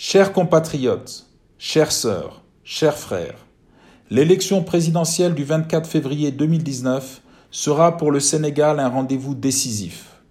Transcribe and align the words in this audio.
Chers 0.00 0.32
compatriotes, 0.32 1.26
chères 1.58 1.90
sœurs, 1.90 2.44
chers 2.62 2.96
frères, 2.96 3.34
l'élection 4.10 4.62
présidentielle 4.62 5.34
du 5.34 5.42
24 5.42 5.88
février 5.88 6.30
2019 6.30 7.20
sera 7.50 7.96
pour 7.96 8.12
le 8.12 8.20
Sénégal 8.20 8.78
un 8.78 8.88
rendez-vous 8.88 9.34
décisif. 9.34 10.22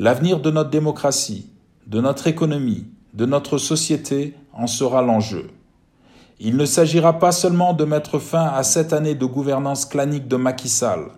L'avenir 0.00 0.40
de 0.40 0.50
notre 0.50 0.70
démocratie, 0.70 1.52
de 1.86 2.00
notre 2.00 2.26
économie, 2.26 2.88
de 3.12 3.24
notre 3.24 3.56
société 3.56 4.34
en 4.52 4.66
sera 4.66 5.00
l'enjeu. 5.00 5.48
Il 6.40 6.56
ne 6.56 6.66
s'agira 6.66 7.20
pas 7.20 7.30
seulement 7.30 7.72
de 7.72 7.84
mettre 7.84 8.18
fin 8.18 8.46
à 8.48 8.64
cette 8.64 8.92
année 8.92 9.14
de 9.14 9.26
gouvernance 9.26 9.86
clanique 9.86 10.26
de 10.26 10.34
Macky 10.34 10.68
Sall, 10.68 11.12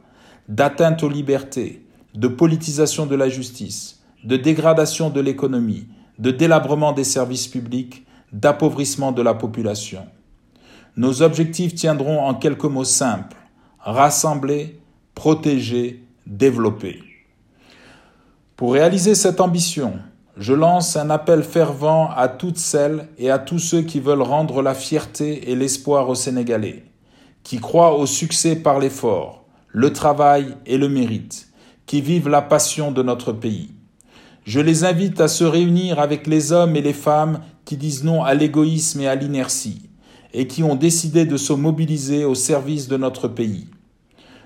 d'atteinte 0.51 1.03
aux 1.03 1.09
libertés, 1.09 1.87
de 2.15 2.29
politisation 2.29 3.07
de 3.07 3.17
la 3.17 3.31
justice, 3.31 4.03
de 4.23 4.37
dégradation 4.37 5.09
de 5.09 5.23
l'économie, 5.23 5.87
de 6.19 6.31
délabrement 6.31 6.93
des 6.93 7.05
services 7.05 7.49
publics, 7.49 8.07
d'appauvrissement 8.33 9.13
de 9.13 9.23
la 9.23 9.35
population. 9.35 10.07
Nos 10.97 11.23
objectifs 11.23 11.75
tiendront 11.75 12.21
en 12.21 12.35
quelques 12.35 12.65
mots 12.65 12.85
simples 12.85 13.37
rassembler, 13.87 14.81
protéger, 15.15 16.03
développer. 16.27 17.03
Pour 18.57 18.73
réaliser 18.73 19.15
cette 19.15 19.41
ambition, 19.41 19.95
je 20.37 20.53
lance 20.55 20.97
un 20.97 21.09
appel 21.09 21.45
fervent 21.45 22.11
à 22.17 22.29
toutes 22.29 22.59
celles 22.59 23.09
et 23.17 23.31
à 23.31 23.39
tous 23.39 23.61
ceux 23.61 23.83
qui 23.83 24.01
veulent 24.01 24.23
rendre 24.23 24.61
la 24.61 24.75
fierté 24.75 25.51
et 25.51 25.55
l'espoir 25.55 26.09
aux 26.09 26.15
Sénégalais, 26.17 26.85
qui 27.45 27.59
croient 27.59 27.97
au 27.97 28.07
succès 28.07 28.57
par 28.57 28.81
l'effort, 28.81 29.45
le 29.69 29.93
travail 29.93 30.57
et 30.67 30.79
le 30.79 30.89
mérite, 30.89 31.49
qui 31.87 32.01
vivent 32.01 32.29
la 32.29 32.43
passion 32.43 32.91
de 32.91 33.03
notre 33.05 33.33
pays. 33.33 33.76
Je 34.47 34.61
les 34.61 34.85
invite 34.85 35.21
à 35.21 35.27
se 35.27 35.43
réunir 35.43 35.99
avec 35.99 36.29
les 36.29 36.53
hommes 36.53 36.77
et 36.77 36.81
les 36.81 36.93
femmes 36.93 37.41
qui 37.65 37.77
disent 37.77 38.05
non 38.05 38.23
à 38.23 38.33
l'égoïsme 38.33 39.01
et 39.01 39.09
à 39.09 39.17
l'inertie, 39.17 39.91
et 40.33 40.47
qui 40.47 40.63
ont 40.63 40.77
décidé 40.77 41.25
de 41.25 41.37
se 41.37 41.53
mobiliser 41.53 42.25
au 42.25 42.37
service 42.37 42.87
de 42.87 42.97
notre 42.97 43.27
pays. 43.27 43.67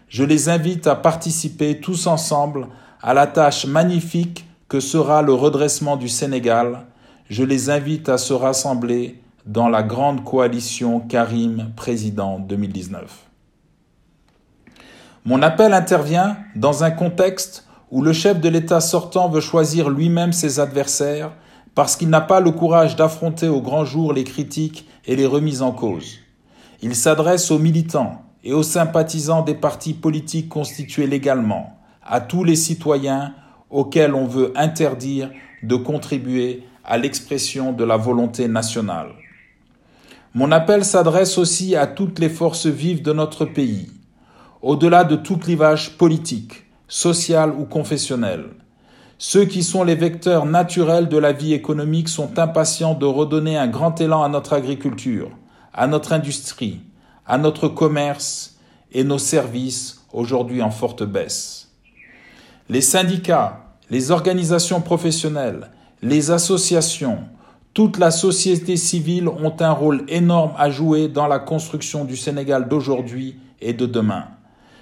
Je 0.08 0.24
les 0.24 0.48
invite 0.48 0.86
à 0.86 0.94
participer 0.96 1.80
tous 1.80 2.06
ensemble 2.06 2.68
à 3.02 3.12
la 3.12 3.26
tâche 3.26 3.66
magnifique 3.66 4.46
que 4.70 4.80
sera 4.80 5.20
le 5.20 5.34
redressement 5.34 5.98
du 5.98 6.08
Sénégal. 6.08 6.86
Je 7.28 7.44
les 7.44 7.68
invite 7.68 8.08
à 8.08 8.16
se 8.16 8.32
rassembler 8.32 9.20
dans 9.44 9.68
la 9.68 9.82
grande 9.82 10.24
coalition 10.24 11.00
Karim 11.00 11.72
Président 11.76 12.38
2019. 12.38 13.02
Mon 15.26 15.42
appel 15.42 15.74
intervient 15.74 16.38
dans 16.56 16.84
un 16.84 16.90
contexte 16.90 17.66
où 17.90 18.02
le 18.02 18.12
chef 18.12 18.40
de 18.40 18.48
l'État 18.48 18.80
sortant 18.80 19.28
veut 19.28 19.40
choisir 19.40 19.90
lui-même 19.90 20.32
ses 20.32 20.60
adversaires 20.60 21.32
parce 21.74 21.96
qu'il 21.96 22.08
n'a 22.08 22.20
pas 22.20 22.40
le 22.40 22.50
courage 22.50 22.96
d'affronter 22.96 23.48
au 23.48 23.60
grand 23.60 23.84
jour 23.84 24.12
les 24.12 24.24
critiques 24.24 24.86
et 25.06 25.16
les 25.16 25.26
remises 25.26 25.62
en 25.62 25.72
cause. 25.72 26.18
Il 26.82 26.94
s'adresse 26.94 27.50
aux 27.50 27.58
militants 27.58 28.22
et 28.44 28.52
aux 28.52 28.62
sympathisants 28.62 29.42
des 29.42 29.54
partis 29.54 29.94
politiques 29.94 30.48
constitués 30.48 31.06
légalement, 31.06 31.78
à 32.04 32.20
tous 32.20 32.44
les 32.44 32.56
citoyens 32.56 33.34
auxquels 33.70 34.14
on 34.14 34.26
veut 34.26 34.52
interdire 34.56 35.30
de 35.62 35.76
contribuer 35.76 36.64
à 36.84 36.96
l'expression 36.96 37.72
de 37.72 37.84
la 37.84 37.96
volonté 37.96 38.48
nationale. 38.48 39.12
Mon 40.34 40.52
appel 40.52 40.84
s'adresse 40.84 41.38
aussi 41.38 41.76
à 41.76 41.86
toutes 41.86 42.18
les 42.18 42.28
forces 42.28 42.66
vives 42.66 43.02
de 43.02 43.12
notre 43.12 43.44
pays, 43.44 43.90
au-delà 44.62 45.04
de 45.04 45.16
tout 45.16 45.36
clivage 45.36 45.96
politique, 45.98 46.64
social 46.90 47.54
ou 47.56 47.64
confessionnel. 47.64 48.46
Ceux 49.16 49.44
qui 49.44 49.62
sont 49.62 49.84
les 49.84 49.94
vecteurs 49.94 50.44
naturels 50.44 51.08
de 51.08 51.16
la 51.16 51.32
vie 51.32 51.54
économique 51.54 52.08
sont 52.08 52.38
impatients 52.38 52.94
de 52.94 53.06
redonner 53.06 53.56
un 53.56 53.68
grand 53.68 53.98
élan 54.00 54.22
à 54.22 54.28
notre 54.28 54.52
agriculture, 54.52 55.30
à 55.72 55.86
notre 55.86 56.12
industrie, 56.12 56.80
à 57.26 57.38
notre 57.38 57.68
commerce 57.68 58.56
et 58.92 59.04
nos 59.04 59.18
services 59.18 60.02
aujourd'hui 60.12 60.62
en 60.62 60.70
forte 60.70 61.04
baisse. 61.04 61.68
Les 62.68 62.80
syndicats, 62.80 63.60
les 63.88 64.10
organisations 64.10 64.80
professionnelles, 64.80 65.70
les 66.02 66.30
associations, 66.30 67.18
toute 67.72 67.98
la 67.98 68.10
société 68.10 68.76
civile 68.76 69.28
ont 69.28 69.54
un 69.60 69.70
rôle 69.70 70.04
énorme 70.08 70.52
à 70.58 70.70
jouer 70.70 71.06
dans 71.06 71.28
la 71.28 71.38
construction 71.38 72.04
du 72.04 72.16
Sénégal 72.16 72.68
d'aujourd'hui 72.68 73.38
et 73.60 73.74
de 73.74 73.86
demain. 73.86 74.24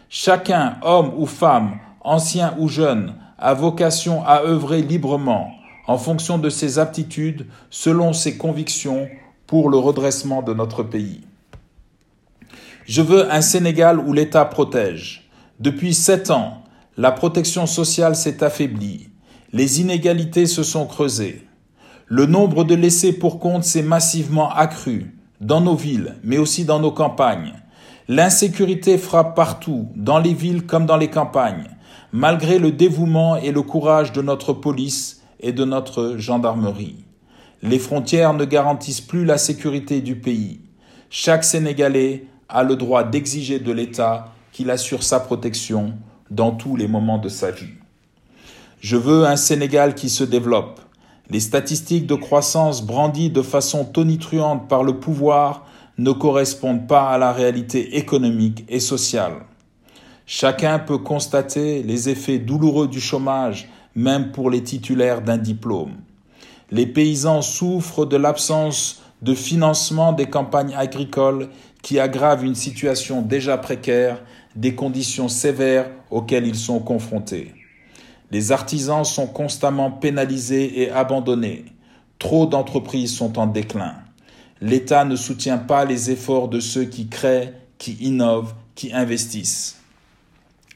Chacun, 0.08 0.78
homme 0.82 1.12
ou 1.18 1.26
femme, 1.26 1.80
ancien 2.00 2.54
ou 2.58 2.68
jeune, 2.68 3.14
a 3.38 3.54
vocation 3.54 4.24
à 4.24 4.42
œuvrer 4.42 4.82
librement, 4.82 5.50
en 5.86 5.98
fonction 5.98 6.38
de 6.38 6.50
ses 6.50 6.78
aptitudes, 6.78 7.46
selon 7.70 8.12
ses 8.12 8.36
convictions, 8.36 9.08
pour 9.46 9.70
le 9.70 9.78
redressement 9.78 10.42
de 10.42 10.52
notre 10.52 10.82
pays. 10.82 11.22
Je 12.84 13.02
veux 13.02 13.30
un 13.32 13.40
Sénégal 13.40 13.98
où 13.98 14.12
l'État 14.12 14.44
protège. 14.44 15.30
Depuis 15.60 15.94
sept 15.94 16.30
ans, 16.30 16.62
la 16.96 17.12
protection 17.12 17.66
sociale 17.66 18.16
s'est 18.16 18.42
affaiblie. 18.42 19.08
Les 19.52 19.80
inégalités 19.80 20.46
se 20.46 20.62
sont 20.62 20.86
creusées. 20.86 21.46
Le 22.06 22.26
nombre 22.26 22.64
de 22.64 22.74
laissés 22.74 23.12
pour 23.12 23.38
compte 23.38 23.64
s'est 23.64 23.82
massivement 23.82 24.50
accru, 24.50 25.14
dans 25.40 25.60
nos 25.60 25.74
villes, 25.74 26.16
mais 26.22 26.38
aussi 26.38 26.64
dans 26.64 26.80
nos 26.80 26.92
campagnes. 26.92 27.54
L'insécurité 28.08 28.96
frappe 28.98 29.36
partout, 29.36 29.88
dans 29.94 30.18
les 30.18 30.32
villes 30.32 30.64
comme 30.64 30.86
dans 30.86 30.96
les 30.96 31.10
campagnes, 31.10 31.68
malgré 32.12 32.58
le 32.58 32.72
dévouement 32.72 33.36
et 33.36 33.52
le 33.52 33.62
courage 33.62 34.12
de 34.12 34.22
notre 34.22 34.52
police 34.52 35.22
et 35.40 35.52
de 35.52 35.64
notre 35.64 36.16
gendarmerie. 36.16 37.04
Les 37.62 37.78
frontières 37.78 38.34
ne 38.34 38.44
garantissent 38.44 39.00
plus 39.00 39.24
la 39.24 39.38
sécurité 39.38 40.00
du 40.00 40.16
pays. 40.16 40.60
Chaque 41.10 41.44
Sénégalais 41.44 42.26
a 42.48 42.62
le 42.62 42.76
droit 42.76 43.04
d'exiger 43.04 43.58
de 43.58 43.72
l'État 43.72 44.32
qu'il 44.52 44.70
assure 44.70 45.02
sa 45.02 45.20
protection 45.20 45.94
dans 46.30 46.52
tous 46.52 46.76
les 46.76 46.88
moments 46.88 47.18
de 47.18 47.28
sa 47.28 47.50
vie. 47.50 47.74
Je 48.80 48.96
veux 48.96 49.26
un 49.26 49.36
Sénégal 49.36 49.94
qui 49.94 50.08
se 50.08 50.24
développe. 50.24 50.80
Les 51.30 51.40
statistiques 51.40 52.06
de 52.06 52.14
croissance 52.14 52.84
brandies 52.84 53.30
de 53.30 53.42
façon 53.42 53.84
tonitruante 53.84 54.68
par 54.68 54.82
le 54.82 54.98
pouvoir 54.98 55.66
ne 55.98 56.12
correspondent 56.12 56.86
pas 56.86 57.08
à 57.08 57.18
la 57.18 57.32
réalité 57.32 57.98
économique 57.98 58.64
et 58.68 58.80
sociale. 58.80 59.34
Chacun 60.30 60.78
peut 60.78 60.98
constater 60.98 61.82
les 61.82 62.10
effets 62.10 62.38
douloureux 62.38 62.86
du 62.86 63.00
chômage, 63.00 63.66
même 63.94 64.30
pour 64.30 64.50
les 64.50 64.62
titulaires 64.62 65.22
d'un 65.22 65.38
diplôme. 65.38 65.94
Les 66.70 66.86
paysans 66.86 67.40
souffrent 67.40 68.04
de 68.04 68.18
l'absence 68.18 69.00
de 69.22 69.34
financement 69.34 70.12
des 70.12 70.26
campagnes 70.26 70.74
agricoles 70.76 71.48
qui 71.80 71.98
aggravent 71.98 72.44
une 72.44 72.54
situation 72.54 73.22
déjà 73.22 73.56
précaire, 73.56 74.22
des 74.54 74.74
conditions 74.74 75.28
sévères 75.28 75.90
auxquelles 76.10 76.46
ils 76.46 76.56
sont 76.56 76.80
confrontés. 76.80 77.54
Les 78.30 78.52
artisans 78.52 79.06
sont 79.06 79.28
constamment 79.28 79.90
pénalisés 79.90 80.82
et 80.82 80.90
abandonnés. 80.90 81.64
Trop 82.18 82.44
d'entreprises 82.44 83.16
sont 83.16 83.38
en 83.38 83.46
déclin. 83.46 83.94
L'État 84.60 85.06
ne 85.06 85.16
soutient 85.16 85.56
pas 85.56 85.86
les 85.86 86.10
efforts 86.10 86.48
de 86.48 86.60
ceux 86.60 86.84
qui 86.84 87.08
créent, 87.08 87.54
qui 87.78 87.92
innovent, 88.02 88.52
qui 88.74 88.92
investissent. 88.92 89.77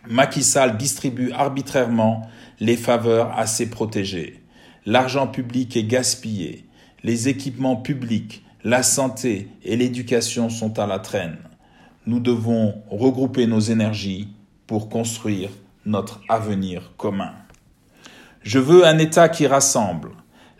Macky 0.08 0.42
Sall 0.42 0.76
distribue 0.76 1.32
arbitrairement 1.32 2.28
les 2.60 2.76
faveurs 2.76 3.32
à 3.38 3.46
ses 3.46 3.70
protégés. 3.70 4.42
L'argent 4.84 5.26
public 5.26 5.76
est 5.76 5.84
gaspillé. 5.84 6.66
Les 7.04 7.28
équipements 7.28 7.76
publics, 7.76 8.44
la 8.64 8.82
santé 8.82 9.48
et 9.64 9.76
l'éducation 9.76 10.50
sont 10.50 10.78
à 10.78 10.86
la 10.86 10.98
traîne. 10.98 11.38
Nous 12.06 12.20
devons 12.20 12.74
regrouper 12.90 13.46
nos 13.46 13.60
énergies 13.60 14.28
pour 14.66 14.88
construire 14.88 15.50
notre 15.86 16.20
avenir 16.28 16.92
commun. 16.96 17.32
Je 18.42 18.58
veux 18.58 18.84
un 18.84 18.98
État 18.98 19.28
qui 19.28 19.46
rassemble, 19.46 20.10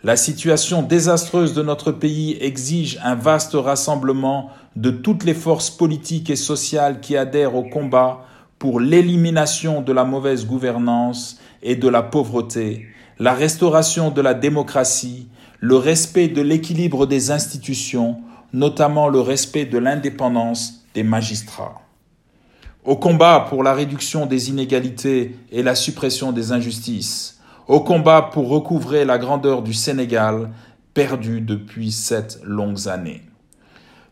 la 0.05 0.17
situation 0.17 0.83
désastreuse 0.83 1.53
de 1.53 1.63
notre 1.63 1.93
pays 1.93 2.37
exige 2.41 2.99
un 3.03 3.15
vaste 3.15 3.53
rassemblement 3.53 4.49
de 4.75 4.91
toutes 4.91 5.23
les 5.23 5.33
forces 5.33 5.69
politiques 5.69 6.29
et 6.29 6.35
sociales 6.35 6.99
qui 6.99 7.15
adhèrent 7.15 7.55
au 7.55 7.63
combat 7.63 8.25
pour 8.63 8.79
l'élimination 8.79 9.81
de 9.81 9.91
la 9.91 10.05
mauvaise 10.05 10.47
gouvernance 10.47 11.37
et 11.63 11.75
de 11.75 11.89
la 11.89 12.01
pauvreté, 12.01 12.87
la 13.19 13.33
restauration 13.33 14.09
de 14.09 14.21
la 14.21 14.33
démocratie, 14.33 15.27
le 15.59 15.75
respect 15.75 16.29
de 16.29 16.41
l'équilibre 16.41 17.05
des 17.05 17.31
institutions, 17.31 18.21
notamment 18.53 19.09
le 19.09 19.19
respect 19.19 19.65
de 19.65 19.77
l'indépendance 19.77 20.85
des 20.93 21.03
magistrats. 21.03 21.81
Au 22.85 22.95
combat 22.95 23.45
pour 23.49 23.63
la 23.63 23.73
réduction 23.73 24.27
des 24.27 24.49
inégalités 24.49 25.35
et 25.51 25.61
la 25.61 25.75
suppression 25.75 26.31
des 26.31 26.53
injustices, 26.53 27.41
au 27.67 27.81
combat 27.81 28.29
pour 28.31 28.47
recouvrer 28.47 29.03
la 29.03 29.17
grandeur 29.17 29.61
du 29.61 29.73
Sénégal, 29.73 30.51
perdu 30.93 31.41
depuis 31.41 31.91
sept 31.91 32.39
longues 32.45 32.87
années. 32.87 33.23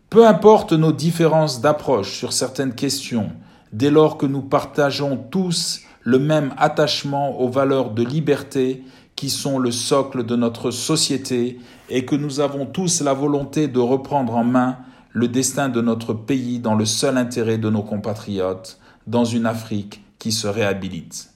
Peu 0.09 0.27
importe 0.27 0.73
nos 0.73 0.91
différences 0.91 1.61
d'approche 1.61 2.17
sur 2.17 2.33
certaines 2.33 2.75
questions, 2.75 3.31
dès 3.73 3.91
lors 3.91 4.17
que 4.17 4.25
nous 4.25 4.41
partageons 4.41 5.17
tous 5.17 5.81
le 6.03 6.19
même 6.19 6.53
attachement 6.57 7.39
aux 7.39 7.49
valeurs 7.49 7.91
de 7.91 8.03
liberté 8.03 8.83
qui 9.15 9.29
sont 9.29 9.59
le 9.59 9.71
socle 9.71 10.25
de 10.25 10.35
notre 10.35 10.71
société 10.71 11.59
et 11.89 12.05
que 12.05 12.15
nous 12.15 12.39
avons 12.39 12.65
tous 12.65 13.01
la 13.01 13.13
volonté 13.13 13.67
de 13.67 13.79
reprendre 13.79 14.35
en 14.35 14.43
main 14.43 14.77
le 15.11 15.27
destin 15.27 15.69
de 15.69 15.81
notre 15.81 16.13
pays 16.13 16.59
dans 16.59 16.75
le 16.75 16.85
seul 16.85 17.17
intérêt 17.17 17.57
de 17.57 17.69
nos 17.69 17.83
compatriotes, 17.83 18.79
dans 19.07 19.25
une 19.25 19.45
Afrique 19.45 20.03
qui 20.17 20.31
se 20.31 20.47
réhabilite. 20.47 21.29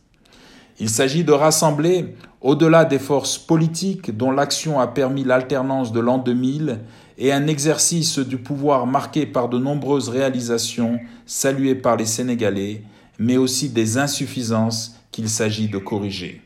Il 0.80 0.90
s'agit 0.90 1.24
de 1.24 1.32
rassembler, 1.32 2.16
au-delà 2.42 2.86
des 2.86 3.00
forces 3.00 3.38
politiques 3.38 4.16
dont 4.16 4.32
l'action 4.32 4.80
a 4.80 4.88
permis 4.88 5.24
l'alternance 5.24 5.92
de 5.92 6.00
l'an 6.00 6.18
2000 6.18 6.80
et 7.18 7.32
un 7.32 7.48
exercice 7.48 8.20
du 8.20 8.38
pouvoir 8.38 8.86
marqué 8.88 9.26
par 9.26 9.50
de 9.50 9.58
nombreuses 9.58 10.10
réalisations 10.10 11.00
saluées 11.26 11.76
par 11.76 11.96
les 11.96 12.06
Sénégalais, 12.06 12.82
mais 13.20 13.38
aussi 13.38 13.70
des 13.70 13.98
insuffisances 13.98 14.96
qu'il 15.12 15.30
s'agit 15.30 15.70
de 15.70 15.78
corriger. 15.78 16.42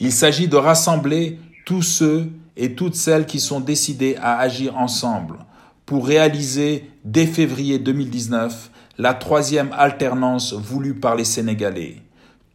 Il 0.00 0.12
s'agit 0.12 0.48
de 0.48 0.56
rassembler 0.56 1.38
tous 1.64 1.82
ceux 1.82 2.30
et 2.56 2.74
toutes 2.74 2.96
celles 2.96 3.26
qui 3.26 3.40
sont 3.40 3.60
décidés 3.60 4.16
à 4.20 4.38
agir 4.38 4.76
ensemble 4.76 5.38
pour 5.86 6.06
réaliser 6.06 6.90
dès 7.04 7.26
février 7.26 7.78
2019 7.78 8.70
la 8.98 9.14
troisième 9.14 9.70
alternance 9.76 10.52
voulue 10.52 10.94
par 10.94 11.14
les 11.14 11.24
Sénégalais. 11.24 11.96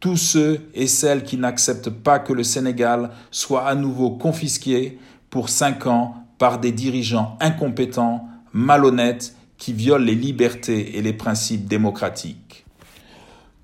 Tous 0.00 0.16
ceux 0.16 0.60
et 0.74 0.86
celles 0.86 1.24
qui 1.24 1.36
n'acceptent 1.36 1.90
pas 1.90 2.18
que 2.18 2.32
le 2.32 2.42
Sénégal 2.42 3.10
soit 3.30 3.66
à 3.66 3.74
nouveau 3.74 4.10
confisqué 4.10 4.98
pour 5.28 5.48
cinq 5.48 5.86
ans 5.86 6.19
par 6.40 6.58
des 6.58 6.72
dirigeants 6.72 7.36
incompétents, 7.38 8.26
malhonnêtes, 8.54 9.36
qui 9.58 9.74
violent 9.74 10.06
les 10.06 10.14
libertés 10.14 10.96
et 10.96 11.02
les 11.02 11.12
principes 11.12 11.68
démocratiques. 11.68 12.64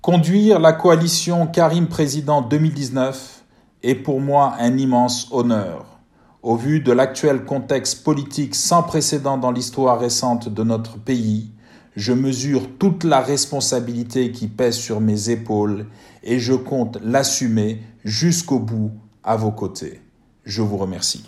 Conduire 0.01 0.59
la 0.59 0.73
coalition 0.73 1.47
Karim 1.47 1.87
Président 1.87 2.43
2019 2.43 3.43
est 3.81 3.95
pour 3.95 4.21
moi 4.21 4.53
un 4.59 4.77
immense 4.77 5.27
honneur. 5.31 5.99
Au 6.43 6.55
vu 6.55 6.79
de 6.79 6.91
l'actuel 6.91 7.45
contexte 7.45 8.03
politique 8.03 8.53
sans 8.53 8.83
précédent 8.83 9.39
dans 9.39 9.51
l'histoire 9.51 9.99
récente 9.99 10.47
de 10.47 10.63
notre 10.63 10.99
pays, 10.99 11.49
je 11.95 12.13
mesure 12.13 12.77
toute 12.77 13.03
la 13.03 13.21
responsabilité 13.21 14.31
qui 14.31 14.47
pèse 14.47 14.77
sur 14.77 15.01
mes 15.01 15.31
épaules 15.31 15.87
et 16.21 16.37
je 16.37 16.53
compte 16.53 16.99
l'assumer 17.03 17.81
jusqu'au 18.05 18.59
bout 18.59 18.91
à 19.23 19.35
vos 19.35 19.51
côtés. 19.51 19.99
Je 20.45 20.61
vous 20.61 20.77
remercie. 20.77 21.25